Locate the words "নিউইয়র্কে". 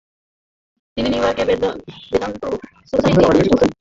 1.13-1.43